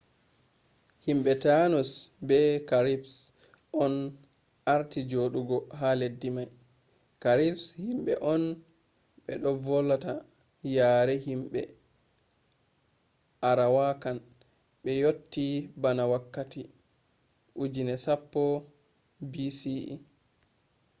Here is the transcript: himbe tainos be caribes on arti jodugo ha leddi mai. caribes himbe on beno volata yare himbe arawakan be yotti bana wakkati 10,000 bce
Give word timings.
himbe 1.05 1.31
tainos 1.43 1.91
be 2.27 2.39
caribes 2.69 3.15
on 3.83 3.93
arti 4.75 4.99
jodugo 5.11 5.57
ha 5.79 5.89
leddi 5.99 6.29
mai. 6.35 6.49
caribes 7.23 7.65
himbe 7.85 8.13
on 8.33 8.43
beno 9.25 9.49
volata 9.65 10.13
yare 10.75 11.15
himbe 11.27 11.61
arawakan 13.49 14.17
be 14.81 14.91
yotti 15.03 15.45
bana 15.83 16.03
wakkati 16.13 16.61
10,000 17.57 19.31
bce 19.31 19.73